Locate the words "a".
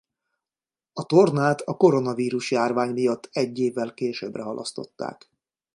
0.93-1.05, 1.61-1.73